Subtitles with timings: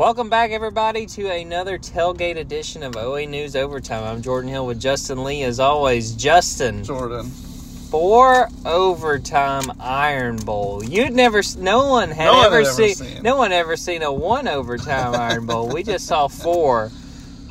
[0.00, 4.02] Welcome back, everybody, to another tailgate edition of OA News Overtime.
[4.02, 6.12] I'm Jordan Hill with Justin Lee, as always.
[6.12, 7.26] Justin, Jordan.
[7.26, 10.82] four overtime Iron Bowl.
[10.82, 13.22] You'd never, no one had No ever, seen, seen.
[13.22, 15.68] no one ever seen a one overtime Iron Bowl.
[15.68, 16.90] We just saw four.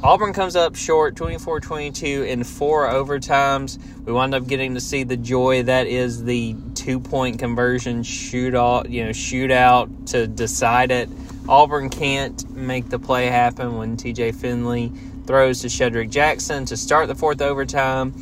[0.02, 3.77] Auburn comes up short 24 22 in four overtimes.
[4.05, 8.89] We wound up getting to see the joy that is the two point conversion shootout,
[8.89, 11.09] you know, shootout to decide it.
[11.50, 14.91] Auburn can't make the play happen when TJ Finley
[15.26, 18.13] throws to Shedrick Jackson to start the fourth overtime.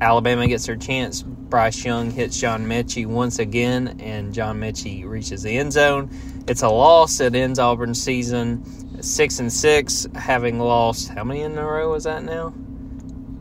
[0.00, 1.22] Alabama gets their chance.
[1.22, 6.08] Bryce Young hits John Metchie once again, and John Metchie reaches the end zone.
[6.46, 7.18] It's a loss.
[7.20, 12.04] It ends Auburn's season six and six, having lost how many in a row was
[12.04, 12.52] that now?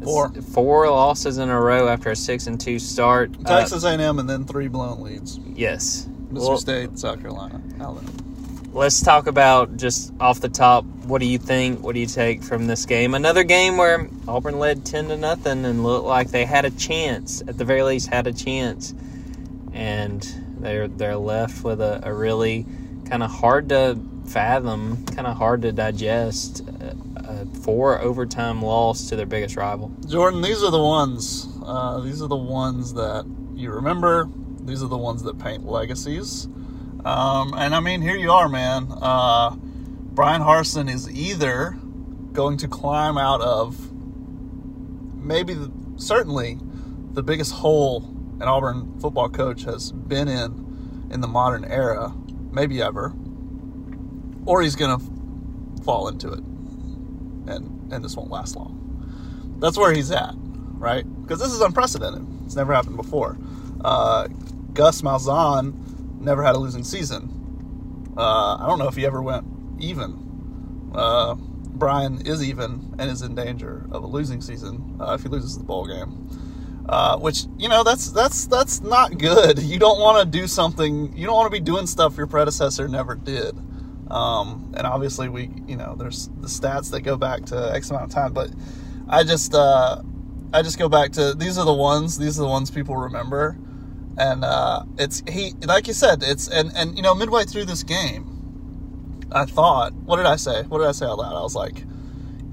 [0.04, 0.32] Four.
[0.36, 3.32] It's Four losses in a row after a six and two start.
[3.46, 5.38] Uh, Texas A&M and then three blown leads.
[5.40, 6.08] yes.
[6.30, 8.10] Mississippi Well, State, South Carolina, Alabama.
[8.78, 10.86] Let's talk about just off the top.
[10.86, 11.82] What do you think?
[11.82, 13.16] What do you take from this game?
[13.16, 17.42] Another game where Auburn led ten to nothing and looked like they had a chance.
[17.42, 18.94] At the very least, had a chance,
[19.74, 20.22] and
[20.60, 22.68] they're they're left with a, a really
[23.06, 26.64] kind of hard to fathom, kind of hard to digest.
[27.16, 29.92] A four overtime loss to their biggest rival.
[30.08, 31.48] Jordan, these are the ones.
[31.66, 34.30] Uh, these are the ones that you remember.
[34.62, 36.48] These are the ones that paint legacies.
[37.06, 38.88] Um, and I mean, here you are, man.
[38.92, 41.78] Uh, Bryan Harsin is either
[42.34, 46.60] going to climb out of maybe, the, certainly,
[47.14, 48.04] the biggest hole
[48.40, 52.14] an Auburn football coach has been in in the modern era,
[52.52, 53.14] maybe ever,
[54.46, 59.56] or he's going to fall into it, and and this won't last long.
[59.60, 61.06] That's where he's at, right?
[61.24, 62.28] Because this is unprecedented.
[62.46, 63.38] It's never happened before.
[63.84, 64.28] Uh,
[64.74, 65.74] Gus Malzahn
[66.20, 68.14] never had a losing season.
[68.18, 69.46] Uh, I don't know if he ever went
[69.80, 70.92] even.
[70.94, 75.30] Uh, Bryan is even and is in danger of a losing season uh, if he
[75.30, 76.30] loses the bowl game.
[76.90, 79.60] Uh, which you know that's that's that's not good.
[79.68, 81.16] You don't want to do something.
[81.16, 83.58] You don't want to be doing stuff your predecessor never did.
[84.10, 88.06] Um, and obviously, we you know there's the stats that go back to X amount
[88.06, 88.52] of time, but
[89.10, 90.02] I just uh,
[90.54, 92.18] I just go back to these are the ones.
[92.18, 93.58] These are the ones people remember,
[94.18, 96.24] and uh, it's he like you said.
[96.24, 100.64] It's and and you know midway through this game, I thought, what did I say?
[100.64, 101.36] What did I say out loud?
[101.36, 101.84] I was like,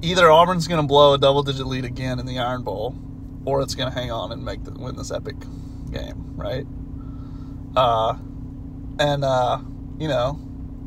[0.03, 2.95] either Auburn's going to blow a double digit lead again in the Iron Bowl,
[3.45, 5.37] or it's going to hang on and make the, win this epic
[5.91, 6.67] game, right?
[7.77, 8.17] Uh,
[8.99, 9.59] and uh,
[9.99, 10.39] you know,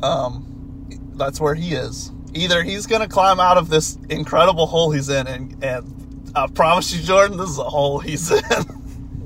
[0.03, 2.11] um, that's where he is.
[2.33, 6.45] Either he's going to climb out of this incredible hole he's in, and and I
[6.47, 8.43] promise you, Jordan, this is a hole he's in.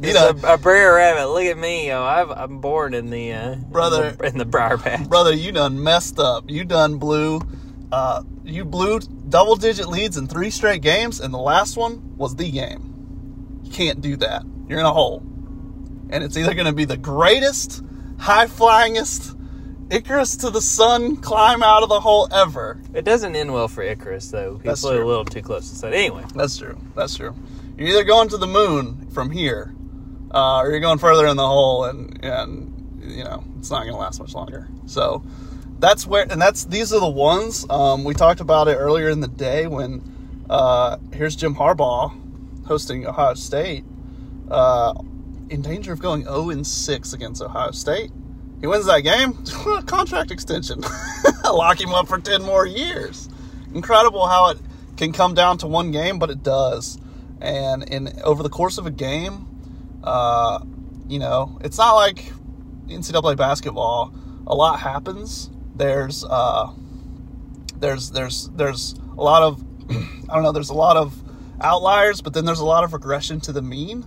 [0.02, 1.30] you know, a, a Brer Rabbit.
[1.30, 2.04] Look at me, yo.
[2.04, 4.10] I've, I'm born in the uh, Brother.
[4.10, 5.08] in the, in the briar patch.
[5.08, 6.50] brother, you done messed up.
[6.50, 7.42] You done blew.
[7.92, 12.36] Uh, you blew double digit leads in three straight games, and the last one was
[12.36, 13.60] the game.
[13.64, 14.44] You can't do that.
[14.68, 15.22] You're in a hole,
[16.10, 17.84] and it's either going to be the greatest,
[18.18, 19.38] high flyingest
[19.92, 22.80] Icarus to the sun climb out of the hole ever.
[22.94, 24.58] It doesn't end well for Icarus, though.
[24.58, 25.94] He That's flew a little too close to the sun.
[25.94, 26.80] Anyway, That's true.
[26.96, 27.36] That's true.
[27.78, 29.76] You're either going to the moon from here,
[30.34, 33.94] uh, or you're going further in the hole, and and you know it's not going
[33.94, 34.68] to last much longer.
[34.86, 35.24] So
[35.80, 39.20] that's where, and that's these are the ones um, we talked about it earlier in
[39.20, 42.18] the day when uh, here's Jim Harbaugh
[42.66, 43.84] hosting Ohio State,
[44.50, 44.94] uh,
[45.50, 48.12] in danger of going 0 and 6 against Ohio State.
[48.62, 49.34] He wins that game,
[49.86, 50.82] contract extension,
[51.44, 53.28] lock him up for 10 more years.
[53.74, 54.60] Incredible how it
[54.96, 56.98] can come down to one game, but it does.
[57.42, 59.48] And in over the course of a game,
[60.04, 60.60] uh,
[61.08, 62.32] you know, it's not like
[62.88, 64.14] NCAA basketball.
[64.48, 65.50] A lot happens.
[65.76, 66.72] There's uh,
[67.78, 69.64] there's there's there's a lot of
[70.30, 70.52] I don't know.
[70.52, 71.16] There's a lot of
[71.62, 74.06] outliers, but then there's a lot of regression to the mean.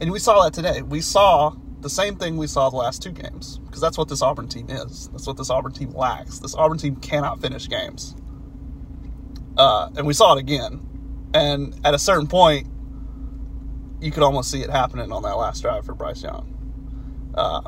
[0.00, 0.82] And we saw that today.
[0.82, 4.22] We saw the same thing we saw the last two games because that's what this
[4.22, 5.08] Auburn team is.
[5.08, 6.38] That's what this Auburn team lacks.
[6.38, 8.14] This Auburn team cannot finish games.
[9.56, 10.80] Uh, and we saw it again.
[11.34, 12.68] And at a certain point,
[14.04, 16.46] you could almost see it happening on that last drive for Bryce Young.
[17.34, 17.62] Uh,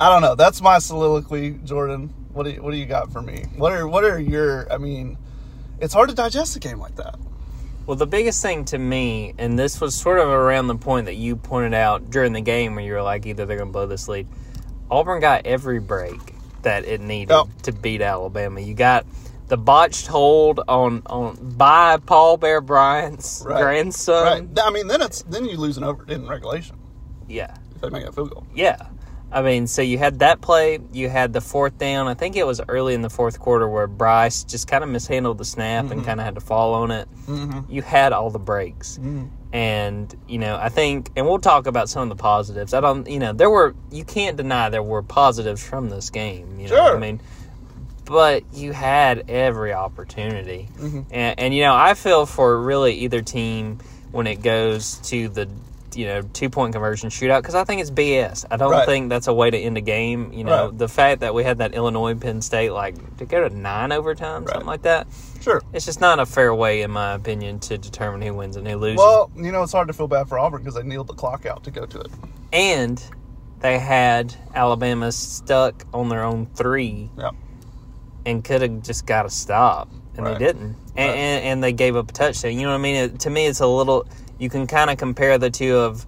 [0.00, 0.34] I don't know.
[0.34, 2.12] That's my soliloquy, Jordan.
[2.32, 3.44] What do you, what do you got for me?
[3.56, 4.72] What are what are your?
[4.72, 5.18] I mean,
[5.80, 7.16] it's hard to digest a game like that.
[7.86, 11.16] well, the biggest thing to me, and this was sort of around the point that
[11.16, 13.86] you pointed out during the game where you were like, either they're going to blow
[13.86, 14.26] this lead.
[14.90, 16.18] Auburn got every break
[16.62, 17.46] that it needed Yep.
[17.64, 18.60] to beat Alabama.
[18.60, 19.04] You got
[19.48, 23.60] the botched hold on on by Paul Bear Bryant's Right.
[23.62, 24.24] grandson.
[24.54, 24.64] Right.
[24.64, 26.76] I mean, then it's then you lose an over in regulation
[27.28, 28.46] Yeah, if they make a field goal.
[28.54, 28.76] yeah.
[29.34, 32.06] I mean, so you had that play, you had the fourth down.
[32.06, 35.38] I think it was early in the fourth quarter where Bryce just kind of mishandled
[35.38, 37.08] the snap and kind of had to fall on it.
[37.26, 37.72] Mm-hmm.
[37.72, 38.98] You had all the breaks.
[39.54, 42.74] And, you know, I think, and we'll talk about some of the positives.
[42.74, 46.58] I don't, you know, there were, you can't deny there were positives from this game.
[46.60, 46.96] You know, Sure.
[46.96, 47.20] I mean,
[48.12, 50.68] but you had every opportunity.
[50.76, 51.00] Mm-hmm.
[51.10, 53.78] And, and, you know, I feel for really either team
[54.10, 55.48] when it goes to the,
[55.94, 58.44] you know, two point conversion shootout because I think it's BS.
[58.50, 58.84] I don't Right.
[58.86, 60.30] think that's a way to end a game.
[60.34, 60.78] You know, Right.
[60.78, 64.46] the fact that we had that Illinois Penn State, like, to go to nine overtime,
[64.46, 65.06] something like that,
[65.40, 65.62] Sure.
[65.72, 68.76] it's just not a fair way, in my opinion, to determine who wins and who
[68.76, 68.98] loses.
[68.98, 71.46] Well, you know, it's hard to feel bad for Auburn because they kneeled the clock
[71.46, 72.08] out to go to it.
[72.52, 73.02] and
[73.60, 77.30] they had Alabama stuck on their own three Yeah.
[78.26, 80.38] And could have just got a stop, and Right.
[80.38, 80.76] they didn't.
[80.96, 81.16] And, Right.
[81.16, 82.52] and, and they gave up a touchdown.
[82.52, 82.96] You know what I mean?
[82.96, 84.06] It, to me, it's a little.
[84.38, 86.04] You can kind of compare the two of,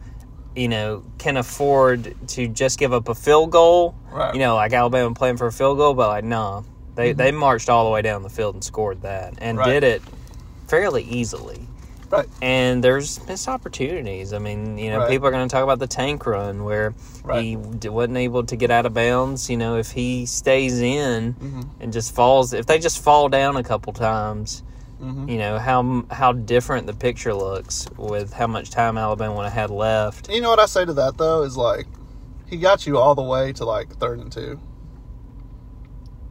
[0.56, 3.94] you know, can afford to just give up a field goal.
[4.12, 4.34] Right.
[4.34, 6.64] You know, like Alabama playing for a field goal, but like, no,
[6.94, 9.70] they they marched all the way down the field and scored that, and Mm-hmm.
[9.70, 10.02] Did it
[10.68, 11.60] fairly easily.
[12.18, 12.28] Right.
[12.42, 14.32] And there's missed opportunities.
[14.32, 15.10] I mean, you know, Right.
[15.10, 16.94] people are going to talk about the tank run where
[17.32, 17.80] he Right.
[17.80, 19.48] d- wasn't able to get out of bounds.
[19.50, 21.60] You know, if he stays in Mm-hmm.
[21.80, 24.62] and just falls, if they just fall down a couple times,
[25.02, 25.28] Mm-hmm.
[25.28, 29.52] you know how how different the picture looks with how much time Alabama would have
[29.52, 30.30] had left.
[30.30, 31.86] You know what I say to that though is like,
[32.46, 34.58] he got you all the way to like third and two.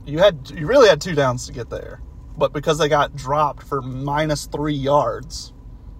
[0.05, 2.01] You had you really had two downs to get there,
[2.37, 5.53] but because they got dropped for minus three yards,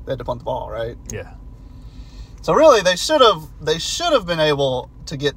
[0.06, 0.98] they had to punt the ball, right?
[1.12, 1.34] Yeah,
[2.42, 5.36] So really, they should have they should have been able to get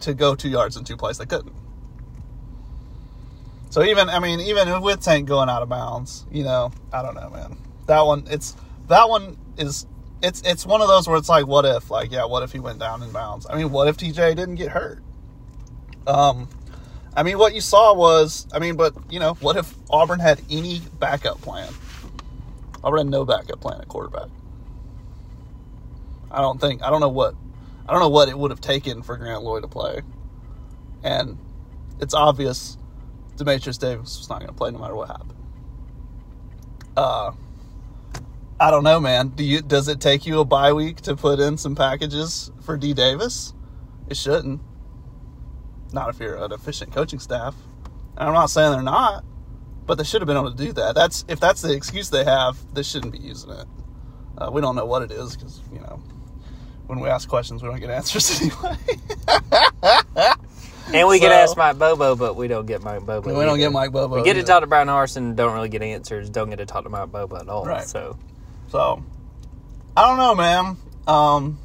[0.00, 1.18] to go two yards in two plays.
[1.18, 1.54] They couldn't.
[3.70, 7.14] So even I mean even with Tank going out of bounds, you know I don't
[7.14, 7.58] know, man.
[7.86, 8.56] That one it's
[8.88, 9.86] that one is
[10.22, 12.60] it's it's one of those where it's like what if like yeah what if he
[12.60, 13.46] went down in bounds?
[13.48, 15.02] I mean what if TJ didn't get hurt?
[16.06, 16.48] Um,
[17.14, 20.40] I mean what you saw was I mean but you know what if Auburn had
[20.50, 21.70] any backup plan?
[22.82, 24.28] Had no backup plan at quarterback.
[26.30, 27.34] I don't think I don't know what
[27.88, 30.02] I don't know what it would have taken for Grant Lloyd to play.
[31.02, 31.38] And
[32.00, 32.76] it's obvious
[33.36, 35.34] Dematrius Davis was not going to play no matter what happened.
[36.96, 37.32] Uh
[38.60, 39.28] I don't know, man.
[39.28, 42.76] Do you does it take you a bye week to put in some packages for
[42.76, 43.54] D Davis?
[44.08, 44.60] It shouldn't.
[45.92, 47.54] Not if you're an efficient coaching staff.
[48.16, 49.24] And I'm not saying they're not,
[49.88, 50.94] but they should have been able to do that.
[50.94, 53.66] That's if that's the excuse they have, they shouldn't be using it.
[54.36, 56.00] Uh, we don't know what it is because you know
[56.86, 58.76] when we ask questions, we don't get answers anyway.
[60.92, 63.36] and we So- ask Mike Bobo, but we don't get Mike Bobo.
[63.36, 64.16] we don't get Mike Bobo.
[64.16, 64.46] We get to either.
[64.46, 66.30] talk to Bryan Harsin, don't really get answers.
[66.30, 67.64] Don't get to talk to Mike Bobo at all.
[67.64, 67.86] Right.
[67.86, 68.16] So
[68.68, 69.02] So,
[69.96, 70.76] I don't know, man.
[71.06, 71.58] Um,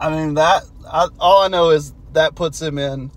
[0.00, 0.64] I mean that.
[0.90, 3.10] I, all I know is that puts him in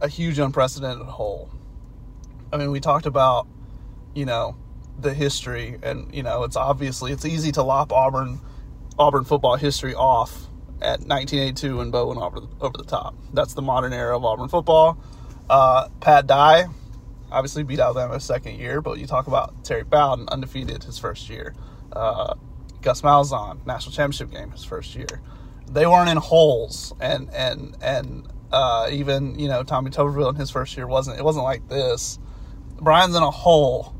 [0.00, 1.50] a huge unprecedented hole.
[2.52, 3.46] I mean, we talked about,
[4.14, 4.56] you know,
[4.98, 8.40] the history, and you know, it's obviously it's easy to lop Auburn,
[8.98, 10.46] Auburn football history off
[10.82, 13.14] at 1982 when Bo went over the, over the top.
[13.32, 14.98] That's the modern era of Auburn football.
[15.48, 16.66] Uh, Pat Dye,
[17.30, 21.54] obviously beat Alabama second year, but you talk about Terry Bowden, undefeated his first year.
[21.92, 22.34] Uh,
[22.82, 25.20] Gus Malzahn, national championship game his first year.
[25.70, 30.50] They weren't in holes, and and and uh, even you know Tommy Tuberville in his
[30.50, 31.18] first year wasn't.
[31.18, 32.18] It wasn't like this.
[32.80, 33.94] Bryan's in a hole,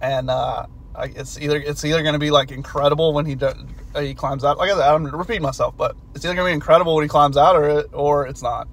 [0.00, 0.66] and uh,
[0.98, 3.50] it's either it's either going to be like incredible when he do,
[3.94, 4.58] uh, he climbs out.
[4.58, 7.08] Like I said, I'm repeating myself, but it's either going to be incredible when he
[7.08, 8.68] climbs out, or it, or it's not,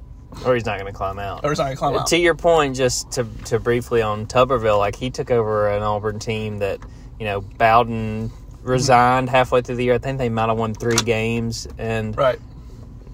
[0.46, 1.44] or he's not going to climb out.
[1.44, 2.08] or it's not going to climb out.
[2.08, 6.20] To your point, just to to briefly on Tuberville, like he took over an Auburn
[6.20, 6.80] team that
[7.20, 8.32] you know Bowden
[8.64, 9.96] resigned halfway through the year.
[9.96, 12.40] I think they might have won three games, and Right.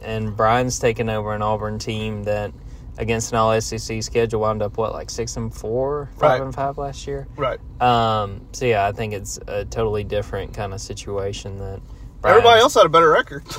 [0.04, 2.52] and Bryan's taken over an Auburn team that
[2.98, 6.42] against an All SEC schedule wound up what like six and four, five Right.
[6.42, 7.28] and five last year.
[7.36, 7.60] Right.
[7.82, 11.82] Um, so yeah, I think it's a totally different kind of situation that
[12.24, 13.44] Everybody else had a better record.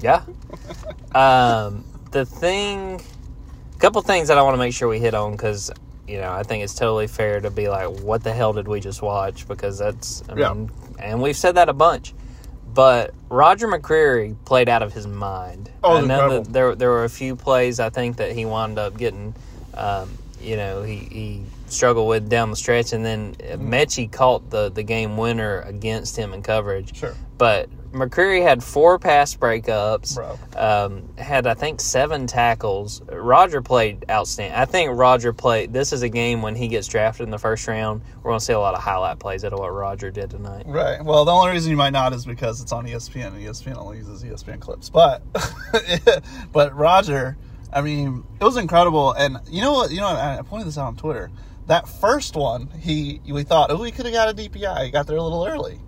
[0.00, 0.22] Yeah.
[1.14, 3.00] um, the thing,
[3.74, 5.70] a couple things that I want to make sure we hit on because
[6.06, 8.80] you know I think it's totally fair to be like, what the hell did we
[8.80, 9.48] just watch?
[9.48, 10.52] Because that's, I Yeah.
[10.52, 12.14] mean, and we've said that a bunch.
[12.74, 15.70] But Roger McCreary played out of his mind.
[15.82, 16.42] Oh, I know incredible.
[16.42, 19.34] that there there were a few plays I think that he wound up getting.
[19.74, 21.42] Um, you know he, he
[21.74, 26.32] struggled with down the stretch, and then Metchie caught the the game winner against him
[26.32, 26.96] in coverage.
[26.96, 27.14] Sure.
[27.36, 30.18] But McCreary had four pass breakups.
[30.56, 33.00] Um, had I think seven tackles.
[33.02, 34.58] Roger played outstanding.
[34.58, 35.72] I think Roger played.
[35.72, 38.02] This is a game when he gets drafted in the first round.
[38.22, 40.64] We're going to see a lot of highlight plays out of what Roger did tonight.
[40.66, 41.02] Right.
[41.02, 43.98] Well, the only reason you might not is because it's on ESPN, and ESPN only
[43.98, 44.90] uses ESPN clips.
[44.90, 45.22] But,
[46.52, 47.36] but Roger,
[47.72, 49.12] I mean, it was incredible.
[49.12, 49.90] And you know what?
[49.92, 50.08] You know.
[50.08, 51.30] I pointed this out on Twitter.
[51.66, 54.84] That first one, he we thought, oh, he could have got a DPI.
[54.84, 55.80] He got there a little early.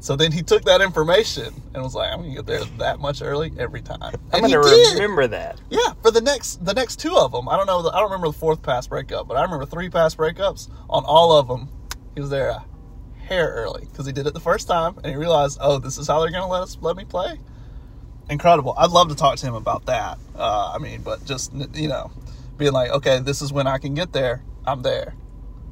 [0.00, 3.20] So then he took that information and was like, I'm gonna get there that much
[3.20, 4.14] early every time.
[4.32, 4.94] I'm going to did.
[4.94, 5.60] remember that.
[5.70, 7.80] Yeah, for the next the next two of them, I don't know.
[7.88, 11.32] I don't remember the fourth pass breakup, but I remember three pass breakups on all
[11.32, 11.68] of them.
[12.14, 12.64] He was there a
[13.18, 16.06] hair early because he did it the first time and he realized, oh, this is
[16.06, 17.38] how they're going to let us let me play.
[18.30, 18.74] Incredible.
[18.76, 20.18] I'd love to talk to him about that.
[20.36, 22.12] Uh, I mean, but just you know,
[22.56, 24.44] being like, okay, this is when I can get there.
[24.68, 25.14] I'm there,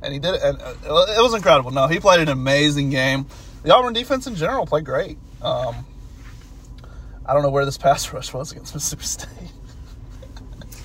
[0.03, 1.71] and he did it, and uh, it was incredible.
[1.71, 3.27] No, he played an amazing game.
[3.63, 5.19] The Auburn defense in general played great.
[5.43, 5.85] Um,
[7.25, 9.29] I don't know where this pass rush was against Mississippi State.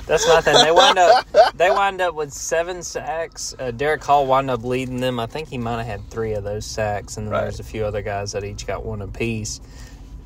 [0.07, 0.55] That's nothing.
[0.55, 1.25] They wind up.
[1.55, 3.55] They wind up with seven sacks.
[3.57, 5.19] Uh, Derick Hall wound up leading them.
[5.19, 7.41] I think he might have had three of those sacks, and then Right.
[7.41, 9.61] there's a few other guys that each got one apiece.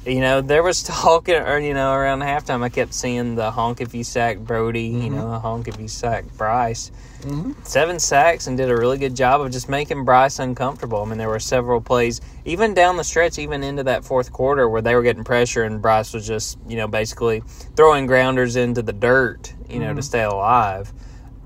[0.05, 3.81] You know, there was talk, or you know, around halftime, I kept seeing the honk
[3.81, 4.83] if you sack Brody.
[4.83, 5.15] You mm-hmm.
[5.15, 6.91] know, a honk if you sack Bryce.
[7.21, 7.53] Mm-hmm.
[7.63, 11.01] Seven sacks and did a really good job of just making Bryce uncomfortable.
[11.01, 14.69] I mean, there were several plays, even down the stretch, even into that fourth quarter,
[14.69, 17.41] where they were getting pressure and Bryce was just, you know, basically
[17.75, 20.01] throwing grounders into the dirt, you know, to mm-hmm.
[20.01, 20.93] stay alive.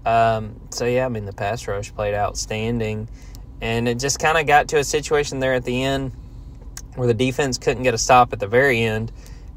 [0.05, 3.07] Um, so yeah, I mean, the pass rush played outstanding,
[3.61, 6.11] and it just kind of got to a situation there at the end
[6.95, 9.11] where the defense couldn't get a stop at the very end.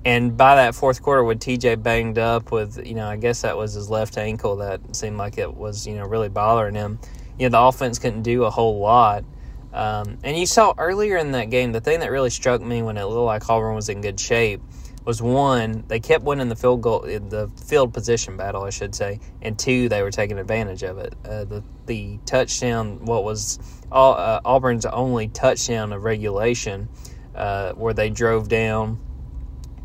[0.05, 3.57] And by that fourth quarter, with TJ banged up with, you know, I guess that
[3.57, 6.99] was his left ankle that seemed like it was, you know, really bothering him.
[7.39, 9.25] You know, the offense couldn't do a whole lot.
[9.73, 12.99] Um, and you saw earlier in that game, the thing that really struck me when
[12.99, 14.61] it looked like Auburn was in good shape
[15.05, 19.19] was one, they kept winning the field goal, the field position battle, I should say,
[19.41, 21.15] and two, they were taking advantage of it.
[21.25, 23.59] Uh, the the touchdown, what was
[23.91, 26.89] Au- uh, Auburn's only touchdown of regulation,
[27.35, 29.01] uh, where they drove down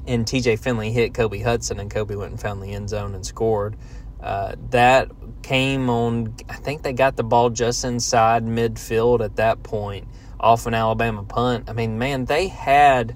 [0.08, 3.25] and TJ Finley hit Kobe Hudson, and Kobe went and found the end zone and
[3.25, 3.75] scored.
[4.22, 5.12] Uh, that
[5.44, 10.08] came on, I think they got the ball just inside midfield at that point
[10.39, 11.70] off an Alabama punt.
[11.70, 13.16] I mean, man, they had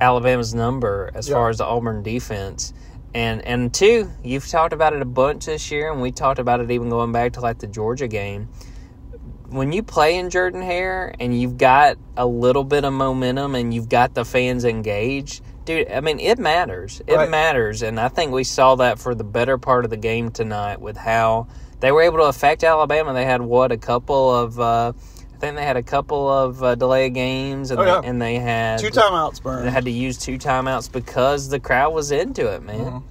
[0.00, 1.34] Alabama's number as Yeah.
[1.36, 2.72] far as the Auburn defense.
[3.14, 6.60] And and two, you've talked about it a bunch this year, and we talked about
[6.60, 8.48] it even going back to like the Georgia game.
[9.48, 13.72] When you play in Jordan Hare and you've got a little bit of momentum and
[13.72, 17.00] you've got the fans engaged, dude, I mean it matters.
[17.06, 17.30] It Right.
[17.30, 20.80] matters, and I think we saw that for the better part of the game tonight
[20.80, 21.46] with how
[21.80, 23.12] they were able to affect Alabama.
[23.12, 24.58] They had what a couple of.
[24.58, 24.92] Uh,
[25.34, 28.00] I think they had a couple of uh, delay games, and, Oh, yeah.
[28.00, 31.92] they, and they had Two timeouts, they had to use two timeouts because the crowd
[31.92, 32.78] was into it, man.
[32.80, 33.02] Mhm.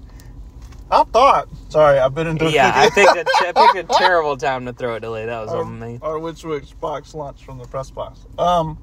[0.92, 1.48] I thought.
[1.70, 2.50] Sorry, I've been into.
[2.50, 5.25] Yeah, I I picked a terrible time to throw a delay.
[5.25, 6.00] That was or, on me.
[6.01, 6.44] or which
[6.80, 8.25] box lunch from the press box.
[8.38, 8.77] Um,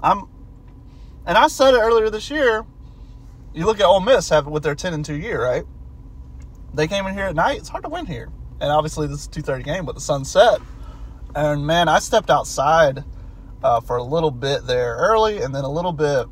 [0.00, 0.28] I'm,
[1.26, 2.64] and I said it earlier this year.
[3.52, 5.64] You look at Ole Miss have with their ten and two year, right?
[6.72, 7.58] They came in here at night.
[7.58, 10.24] It's hard to win here, and obviously this is two thirty game, but the sun
[10.24, 10.60] set.
[11.34, 13.04] And man, I stepped outside
[13.62, 16.26] uh, for a little bit there early, and then a little bit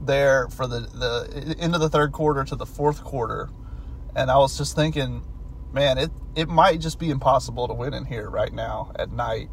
[0.00, 3.50] there for the the end of the third quarter to the fourth quarter,
[4.16, 5.24] and I was just thinking,
[5.72, 9.48] man, it it might just be impossible to win in here right now at night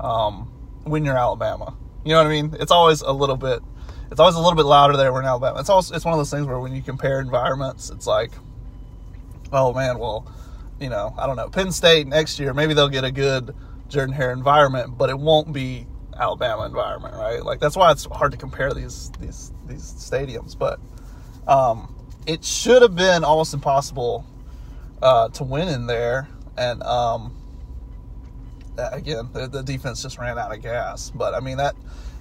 [0.00, 0.52] um,
[0.84, 1.76] when you're Alabama.
[2.04, 2.56] You know what I mean?
[2.58, 3.60] It's always a little bit.
[4.10, 5.60] It's always a little bit louder there when Alabama.
[5.60, 8.32] It's also it's one of those things where when you compare environments, it's like,
[9.52, 10.30] oh man, well,
[10.80, 13.54] you know, I don't know, Penn State next year maybe they'll get a good
[13.88, 17.44] Jordan Hare environment, but it won't be Alabama environment, right?
[17.44, 20.58] Like that's why it's hard to compare these these these stadiums.
[20.58, 20.80] But
[21.46, 21.94] um,
[22.26, 24.24] it should have been almost impossible
[25.02, 27.36] uh, to win in there, and um,
[28.76, 31.10] again, the, the defense just ran out of gas.
[31.10, 31.74] But I mean that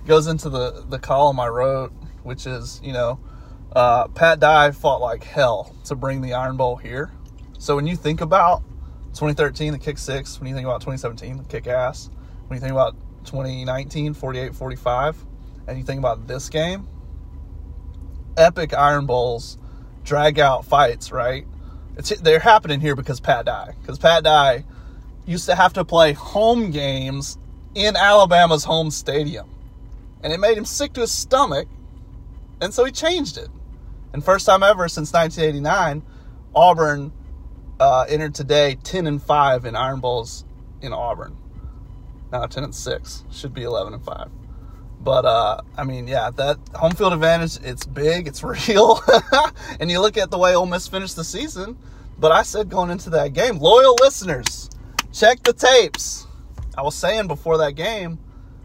[0.06, 1.92] goes into the the column I wrote,
[2.24, 3.20] which is you know
[3.76, 7.12] uh, Pat Dye fought like hell to bring the Iron Bowl here.
[7.58, 8.62] So when you think about
[9.14, 12.10] 2013, the kick six, when you think about 2017, the kick ass,
[12.48, 12.96] when you think about
[13.26, 15.26] 2019, 48 45,
[15.68, 16.88] and you think about this game,
[18.36, 19.58] epic Iron Bowls,
[20.04, 21.46] drag out fights, right?
[21.98, 24.66] It's they're happening here because Pat Dye, because Pat Dye
[25.26, 27.38] used to have to play home games
[27.76, 29.50] in Alabama's home stadium,
[30.24, 31.68] and it made him sick to his stomach,
[32.62, 33.50] and so he changed it.
[34.12, 36.04] And first time ever since 1989,
[36.56, 37.12] Auburn
[37.80, 40.46] uh, entered today ten and five in Iron Bowls
[40.82, 41.38] in Auburn.
[42.32, 44.30] Now ten and six should be eleven and five.
[45.04, 49.02] But uh, I mean, yeah, that home field advantage it's big, it's real,
[49.80, 51.78] and you look at the way Ole Miss finished the season.
[52.18, 54.70] But I said going into that game, loyal listeners,
[55.12, 56.26] check the tapes.
[56.78, 58.20] I was saying before that game,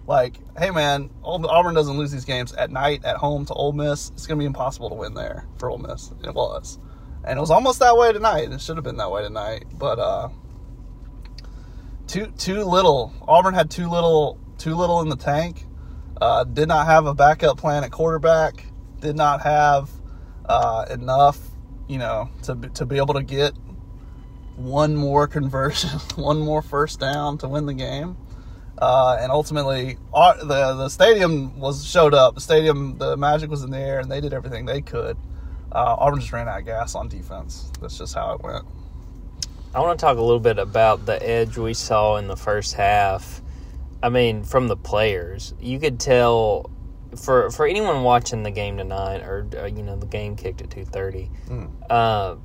[0.07, 4.11] like, hey man, Auburn doesn't lose these games at night at home to Ole Miss.
[4.11, 6.12] It's gonna be impossible to win there for Ole Miss.
[6.23, 6.78] It was,
[7.25, 8.52] and it was almost that way tonight.
[8.52, 10.28] It should have been that way tonight, but uh,
[12.07, 13.12] too too little.
[13.26, 15.64] Auburn had too little too little in the tank.
[16.20, 18.64] Uh, did not have a backup plan at quarterback.
[19.00, 19.90] Did not have
[20.46, 21.38] uh, enough,
[21.87, 23.52] you know, to to be able to get
[24.56, 28.16] one more conversion, one more first down to win the game.
[28.78, 32.34] Uh, and ultimately, our, the the stadium was showed up.
[32.34, 35.16] The stadium, the magic was in the air, and they did everything they could.
[35.70, 37.70] Uh, Auburn just ran out of gas on defense.
[37.80, 38.64] That's just how it went.
[39.75, 42.75] I want to talk a little bit about the edge we saw in the first
[42.75, 43.42] half.
[44.02, 46.70] I mean, from the players, you could tell
[47.16, 50.70] for for anyone watching the game tonight, or uh, you know, the game kicked at
[50.70, 51.30] two thirty.
[51.48, 51.70] Mm.
[51.90, 52.36] Uh,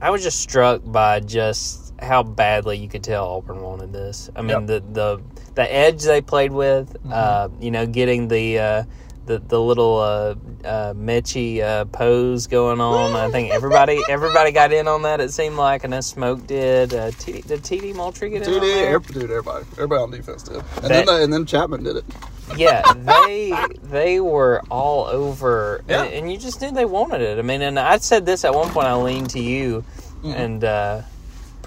[0.00, 4.30] I was just struck by just how badly you could tell Auburn wanted this.
[4.34, 4.66] I mean, yep.
[4.66, 5.22] the the
[5.54, 7.12] the edge they played with, mm-hmm.
[7.12, 8.84] uh, you know, getting the uh,
[9.30, 10.34] the the little uh,
[10.64, 13.14] uh, Metchie uh, pose going on.
[13.14, 15.20] I think everybody everybody got in on that.
[15.20, 16.92] It seemed like, and then Smoke did.
[16.92, 18.54] Uh, TD, did TD Moultrie get in?
[18.54, 18.98] TD, there?
[18.98, 22.04] dude, everybody, everybody on defense did, and that, then the, and then Chapman did it.
[22.56, 23.52] yeah, they
[23.84, 26.02] they were all over, yeah.
[26.02, 27.38] and, and, you just knew they wanted it.
[27.38, 28.88] I mean, and I said this at one point.
[28.88, 29.84] I leaned to you,
[30.22, 30.32] mm-hmm.
[30.32, 31.02] and uh,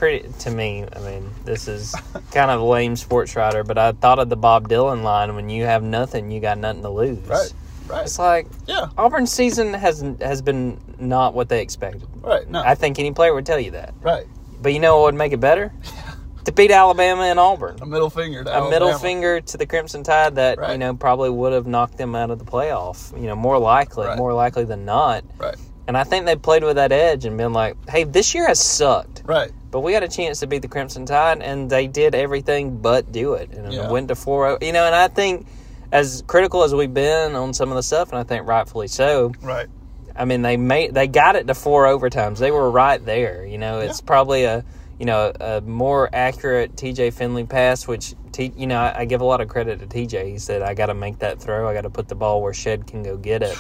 [0.04, 0.86] pretty to me.
[0.94, 1.96] I mean, this is
[2.34, 5.50] kind of a lame sports writer, but I thought of the Bob Dylan line: "When
[5.50, 7.54] you have nothing, you got nothing to lose." Right.
[7.88, 8.04] Right.
[8.04, 12.06] It's like yeah, Auburn's season has has been not what they expected.
[12.22, 12.50] Right.
[12.50, 12.62] No.
[12.62, 13.94] I think any player would tell you that.
[14.02, 14.26] Right.
[14.62, 15.72] But you know what would make it better?
[16.44, 17.78] to beat Alabama and Auburn.
[17.82, 18.42] A middle finger.
[18.42, 20.74] a middle finger to the Crimson Tide that right.
[20.74, 23.18] you know probably would have knocked them out of the playoff.
[23.18, 24.18] You know, more likely, right.
[24.18, 25.24] more likely than not.
[25.38, 25.56] Right.
[25.88, 28.62] And I think they played with that edge and been like, "Hey, this year has
[28.62, 29.52] sucked." Right.
[29.74, 33.12] But we had a chance to beat the Crimson Tide, and they did everything but
[33.12, 33.50] do it.
[33.50, 33.90] And yeah.
[33.90, 35.48] went to 4 You know, and I think
[35.92, 39.34] as critical as we've been on some of the stuff, and I think rightfully so.
[39.42, 39.68] Right.
[40.16, 42.38] I mean, they made they got it to four overtimes.
[42.38, 43.48] They were right there.
[43.48, 44.06] You know, it's yeah.
[44.06, 44.64] probably a
[45.00, 49.22] you know a more accurate TJ Finley pass, which T, you know I, I, give
[49.22, 50.30] a lot of credit to TJ.
[50.30, 51.68] He said I got to make that throw.
[51.68, 53.60] I got to put the ball where Shed can go get it.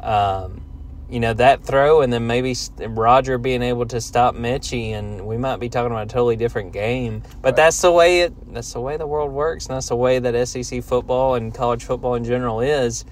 [0.00, 0.62] um,
[1.10, 5.36] you know that throw, and then maybe Roger being able to stop Metchie, and we
[5.36, 7.22] might be talking about a totally different game.
[7.42, 7.56] But right.
[7.56, 8.54] that's the way it.
[8.54, 11.84] That's the way the world works, and that's the way that SEC football and college
[11.84, 13.04] football in general is.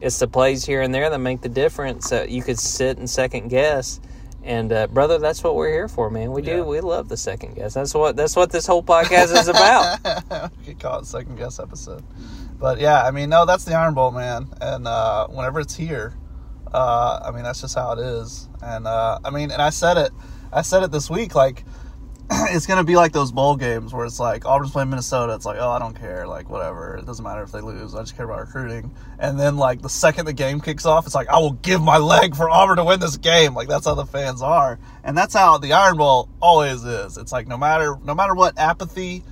[0.00, 2.10] It's the plays here and there that make the difference.
[2.10, 4.00] That you could sit and second guess.
[4.44, 6.32] And uh, brother, that's what we're here for, man.
[6.32, 6.56] We yeah.
[6.56, 6.64] do.
[6.64, 7.74] We love the second guess.
[7.74, 8.16] That's what.
[8.16, 10.50] That's what this whole podcast is about.
[10.66, 12.02] you call it second guess episode.
[12.58, 14.48] But yeah, I mean, no, that's the Iron Bowl, man.
[14.60, 16.14] And uh, whenever it's here,
[16.72, 18.48] uh, I mean, that's just how it is.
[18.62, 20.12] And uh, I mean, and I said it,
[20.52, 21.34] I said it this week.
[21.34, 21.64] Like,
[22.30, 25.34] it's gonna be like those bowl games where it's like Auburn's playing Minnesota.
[25.34, 26.26] It's like, oh, I don't care.
[26.26, 26.96] Like, whatever.
[26.96, 27.94] It doesn't matter if they lose.
[27.94, 28.90] I just care about recruiting.
[29.18, 31.98] And then like the second the game kicks off, it's like I will give my
[31.98, 33.54] leg for Auburn to win this game.
[33.54, 37.18] Like that's how the fans are, and that's how the Iron Bowl always is.
[37.18, 39.22] It's like no matter no matter what apathy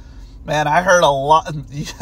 [0.45, 1.47] man, I heard a lot.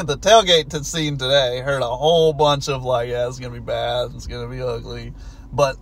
[0.09, 4.13] The tailgate scene today heard a whole bunch of like, yeah, it's gonna be bad,
[4.15, 5.13] it's gonna be ugly.
[5.53, 5.77] But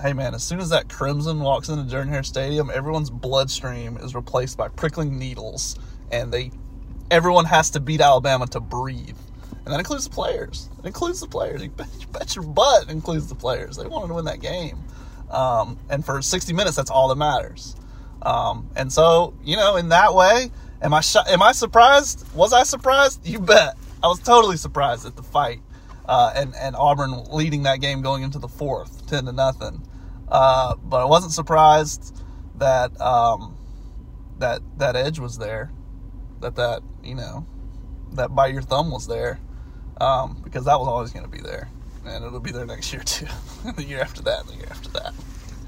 [0.00, 4.14] hey, man, as soon as that crimson walks into Jordan Hare Stadium, everyone's bloodstream is
[4.14, 5.78] replaced by prickling needles,
[6.12, 6.50] and they,
[7.10, 9.16] everyone has to beat Alabama to breathe.
[9.64, 10.68] And that includes the players.
[10.78, 11.62] It includes the players.
[11.62, 13.76] You bet, you bet your butt includes the players.
[13.76, 14.84] They wanted to win that game.
[15.30, 17.74] Um, and for 60 minutes, that's all that matters.
[18.20, 20.50] Um, and so, you know, in that way,
[20.82, 22.26] Am I sh- am I surprised?
[22.34, 23.26] Was I surprised?
[23.26, 23.76] You bet.
[24.02, 25.62] I was totally surprised at the fight,
[26.06, 29.86] uh, and and Auburn leading that game going into the fourth, ten to nothing.
[30.28, 32.14] Uh, but I wasn't surprised
[32.56, 33.56] that um,
[34.38, 35.70] that that edge was there,
[36.40, 37.46] that that you know
[38.12, 39.40] that by your thumb was there,
[40.00, 41.68] um, because that was always going to be there,
[42.06, 43.26] and it'll be there next year too,
[43.76, 45.14] the year after that, and the year after that.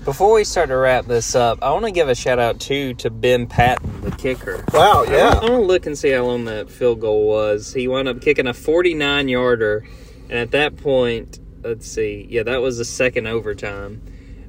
[0.06, 2.94] Before we start to wrap this up, I want to give a shout out too
[2.94, 4.64] to Ben Patton, the kicker.
[4.72, 5.30] Wow, yeah.
[5.30, 7.72] I want to look and see how long that field goal was.
[7.72, 9.84] He wound up kicking a 49 yarder,
[10.30, 14.00] and at that point, let's see, yeah, that was the second overtime.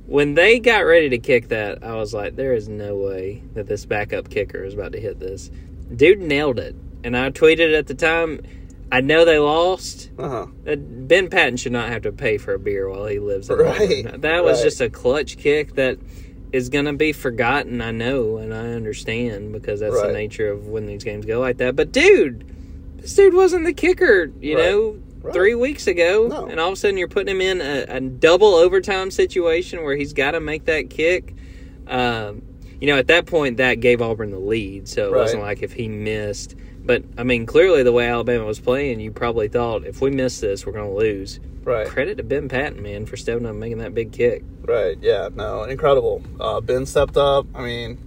[0.06, 3.66] When they got ready to kick that, I was like, there is no way that
[3.66, 5.50] this backup kicker is about to hit this.
[5.94, 6.76] Dude nailed it.
[7.04, 8.42] And I tweeted at the time,
[8.92, 10.10] I know they lost.
[10.18, 10.46] Uh-huh.
[10.66, 13.50] Ben Patton should not have to pay for a beer while he lives.
[13.50, 14.22] In right.
[14.22, 14.64] That was right.
[14.64, 15.98] just a clutch kick that
[16.54, 17.82] is going to be forgotten.
[17.82, 20.08] I know and I understand because that's Right.
[20.08, 21.76] the nature of when these games go like that.
[21.76, 22.46] But dude,
[22.98, 24.64] this dude wasn't the kicker, you Right.
[24.64, 24.98] know,
[25.34, 26.46] three weeks ago, No.
[26.46, 29.98] and all of a sudden you're putting him in a, a double overtime situation where
[29.98, 31.34] he's got to make that kick.
[31.88, 32.42] Um,
[32.80, 35.74] you know, at that point, that gave Auburn the lead, so it wasn't like if
[35.74, 36.56] he missed.
[36.88, 40.40] But I mean, clearly the way Alabama was playing, you probably thought if we miss
[40.40, 41.42] this, we're going to lose.
[41.64, 41.86] Right.
[41.86, 44.44] Credit to Ben Patton, man, for stepping up and making that big kick.
[44.62, 44.98] Right.
[45.02, 45.28] Yeah.
[45.36, 45.64] No.
[45.64, 46.24] Incredible.
[46.40, 47.46] Uh, ben stepped up.
[47.54, 47.98] I mean,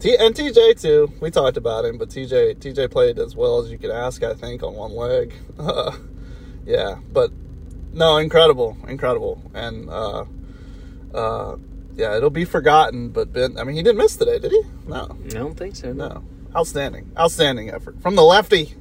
[0.00, 1.12] T and TJ too.
[1.20, 4.22] We talked about him, but TJ TJ played as well as you could ask.
[4.22, 5.34] I think on one leg.
[5.58, 5.94] Uh,
[6.64, 6.96] yeah.
[7.12, 7.32] But
[7.92, 10.24] no, incredible, incredible, and uh,
[11.14, 11.56] uh,
[11.96, 13.10] yeah, it'll be forgotten.
[13.10, 14.62] But Ben, I mean, he didn't miss today, did he?
[14.86, 15.18] No.
[15.24, 15.92] I don't think so.
[15.92, 16.22] No.
[16.56, 17.12] Outstanding.
[17.18, 18.74] Outstanding effort from the lefty.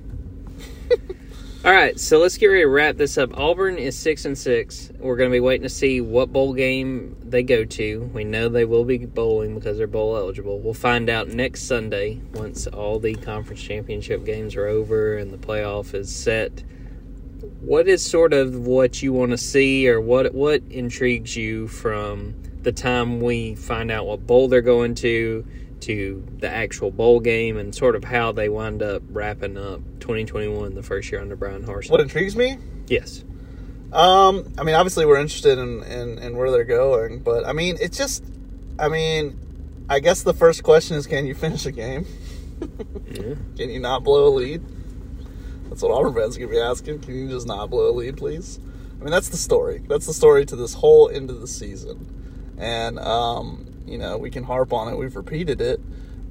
[1.65, 3.37] All right, so let's get ready to wrap this up.
[3.37, 4.91] Auburn is six and six.
[4.97, 8.09] We're going to be waiting to see what bowl game they go to.
[8.13, 10.59] We know they will be bowling because they're bowl eligible.
[10.59, 15.37] We'll find out next Sunday once all the conference championship games are over and the
[15.37, 16.63] playoff is set.
[17.59, 22.35] What is sort of what you want to see, or what what intrigues you from
[22.61, 25.45] the time we find out what bowl they're going to
[25.85, 30.75] to the actual bowl game, and sort of how they wind up wrapping up 2021,
[30.75, 31.91] the first year under Bryan Harsin?
[31.91, 32.57] What intrigues me?
[32.87, 33.23] Yes.
[33.93, 37.77] Um, I mean, obviously we're interested in, in, in where they're going, but I mean,
[37.79, 38.23] it's just,
[38.79, 39.39] I mean,
[39.87, 42.05] I guess the first question is, can you finish a game?
[43.11, 43.35] Yeah.
[43.57, 44.61] Can you not blow a lead?
[45.69, 46.99] That's what Auburn fans are gonna be asking.
[46.99, 48.59] Can you just not blow a lead, please?
[48.99, 49.83] I mean, that's the story.
[49.87, 54.29] That's the story to this whole end of the season, and um, you know, we
[54.29, 54.97] can harp on it.
[54.97, 55.79] We've repeated it,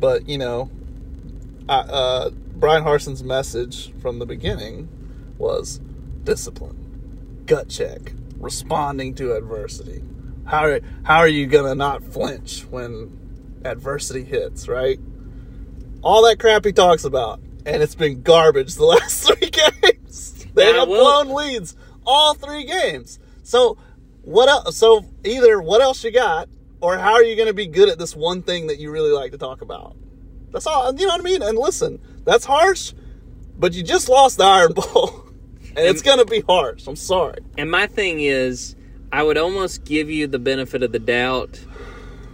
[0.01, 0.71] but you know,
[1.69, 4.89] I, uh, Bryan Harsin's message from the beginning
[5.39, 5.81] was
[6.25, 10.03] discipline, gut check, responding to adversity.
[10.47, 14.69] How are, how are you gonna not flinch when adversity hits?
[14.69, 14.99] Right?
[16.03, 20.47] All that crap he talks about, and it's been garbage the last three games.
[20.55, 21.75] They have blown leads
[22.07, 23.19] all three games.
[23.43, 23.79] So
[24.23, 24.77] what else?
[24.77, 26.49] So either what else you got,
[26.85, 29.11] or how are you going to be good at this one thing that you really
[29.11, 29.97] like to talk about?
[30.53, 30.95] That's all.
[30.95, 31.41] You know what I mean?
[31.41, 32.93] And listen, that's harsh,
[33.59, 35.25] but you just lost the Iron Bowl,
[35.69, 36.87] and it's going to be harsh.
[36.87, 37.39] I'm sorry.
[37.57, 38.77] And my thing is,
[39.11, 41.59] I would almost give you the benefit of the doubt,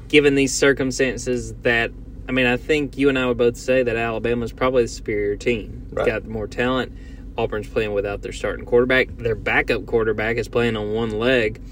[0.08, 1.54] given these circumstances.
[1.62, 1.92] That
[2.28, 5.36] I mean, I think you and I would both say that Alabama's probably the superior
[5.36, 5.86] team.
[5.92, 6.06] Right.
[6.06, 6.92] Got more talent.
[7.38, 9.16] Auburn's playing without their starting quarterback.
[9.16, 11.62] Their backup quarterback is playing on one leg.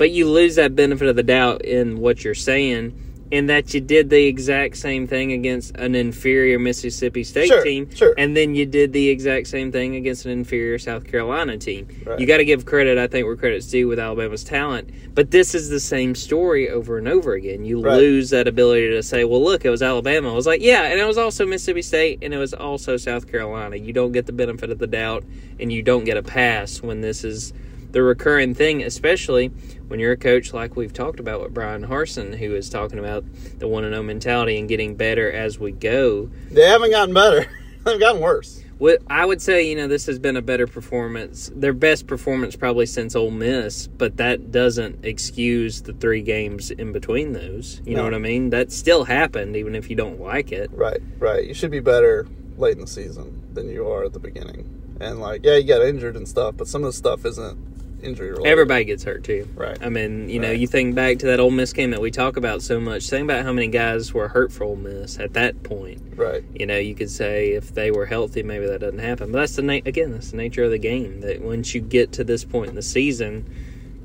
[0.00, 2.98] But you lose that benefit of the doubt in what you're saying,
[3.30, 7.94] in that you did the exact same thing against an inferior Mississippi State Sure, team,
[7.94, 8.14] sure.
[8.16, 11.86] and then you did the exact same thing against an inferior South Carolina team.
[12.06, 12.18] Right.
[12.18, 14.88] You got to give credit, I think, where credit's due with Alabama's talent.
[15.14, 17.66] But this is the same story over and over again.
[17.66, 17.98] You Right.
[17.98, 20.32] lose that ability to say, well, look, it was Alabama.
[20.32, 23.30] I was like, yeah, and it was also Mississippi State, and it was also South
[23.30, 23.76] Carolina.
[23.76, 25.24] You don't get the benefit of the doubt,
[25.60, 27.52] and you don't get a pass when this is
[27.92, 29.48] the recurring thing, especially
[29.88, 33.24] when you're a coach like we've talked about with Bryan Harsin, who is talking about
[33.58, 36.30] the one and zero mentality and getting better as we go.
[36.50, 37.46] They haven't gotten better.
[37.84, 38.62] They've gotten worse.
[38.78, 42.56] What I would say, you know, this has been a better performance, their best performance
[42.56, 47.82] probably since Ole Miss, but that doesn't excuse the three games in between those.
[47.84, 48.50] You know what I mean?
[48.50, 50.70] That still happened, even if you don't like it.
[50.72, 51.46] Right, right.
[51.46, 52.26] You should be better
[52.56, 54.96] late in the season than you are at the beginning.
[54.98, 57.58] And like, yeah, you got injured and stuff, but some of the stuff isn't
[58.02, 58.50] injury related.
[58.50, 59.48] Everybody gets hurt too.
[59.54, 59.76] Right.
[59.82, 62.36] I mean, you know, you think back to that Ole Miss game that we talk
[62.36, 63.08] about so much.
[63.08, 66.02] Think about how many guys were hurt for Ole Miss at that point.
[66.16, 66.42] Right.
[66.54, 69.32] You know, you could say if they were healthy, maybe that doesn't happen.
[69.32, 71.20] But that's the na- again, that's the nature of the game.
[71.20, 73.48] That once you get to this point in the season,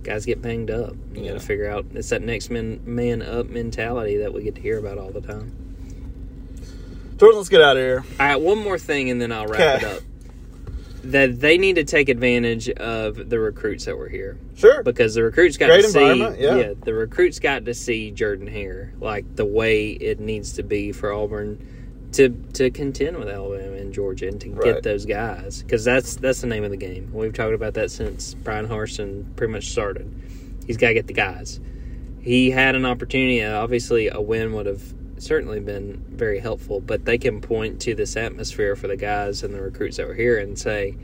[0.03, 0.95] guys get banged up.
[1.13, 1.31] You Yeah.
[1.33, 4.61] got to figure out it's that next man man up mentality that we get to
[4.61, 5.51] hear about all the time.
[7.17, 8.03] Jordan, let's get out of here.
[8.19, 9.87] All right, one more thing, and then I'll wrap Okay.
[9.87, 10.03] it up.
[11.11, 14.81] That they need to take advantage of the recruits that were here Sure.
[14.83, 16.73] because the recruits got Great to see, environment, yeah.
[16.83, 21.13] the recruits got to see Jordan Hare like the way it needs to be for
[21.13, 21.59] Auburn
[22.13, 24.63] to to contend with Alabama and Georgia and to Right.
[24.75, 27.09] get those guys because that's that's the name of the game.
[27.13, 30.09] We've talked about that since Bryan Harsin pretty much started.
[30.65, 31.59] He's got to get the guys.
[32.21, 33.43] He had an opportunity.
[33.43, 34.81] Obviously, a win would have
[35.25, 39.53] certainly been very helpful, but they can point to this atmosphere for the guys and
[39.53, 40.95] the recruits that were here and say,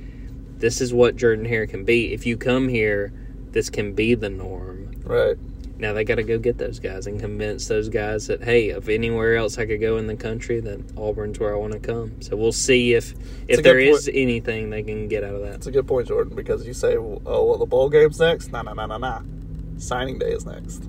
[0.58, 2.14] "This is what Jordan Hare can be.
[2.14, 3.12] If you come here,
[3.52, 5.38] this can be the norm." right.
[5.82, 8.88] Now they got to go get those guys and convince those guys that hey, if
[8.88, 12.22] anywhere else I could go in the country, then Auburn's where I want to come.
[12.22, 13.16] So we'll see if
[13.48, 15.56] if there is anything they can get out of that.
[15.56, 18.52] It's a good point, Jordan, because you say, oh, well, the bowl game's next.
[18.52, 19.22] Nah, nah, nah, nah, nah.
[19.78, 20.88] Signing day is next.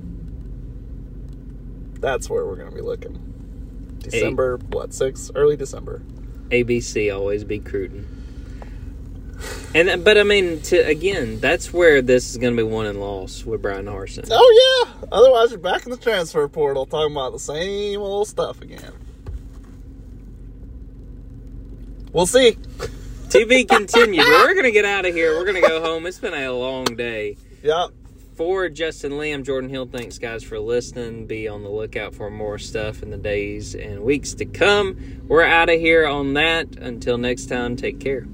[2.03, 3.97] That's where we're going to be looking.
[4.01, 5.31] December, what, 6?
[5.37, 6.03] Early December.
[6.51, 8.07] ABC always be Cruton.
[9.75, 13.01] And but I mean, to again, that's where this is going to be won and
[13.01, 14.29] lost with Bryan Harsin.
[14.31, 15.09] Oh, yeah.
[15.11, 18.93] Otherwise, you're back in the transfer portal talking about the same old stuff again.
[22.13, 22.59] We'll see.
[23.29, 24.27] TV continued.
[24.27, 25.37] We're going to get out of here.
[25.37, 26.05] We're going to go home.
[26.07, 27.39] It's been a long day.
[27.63, 27.91] Yep.
[28.45, 31.29] For Justin Lamb, Jordan Hill, thanks guys for listening.
[31.29, 34.97] Be on the lookout for more stuff in the days and weeks to come.
[35.29, 36.77] We're out of here on that.
[36.77, 38.27] Until next time, take care.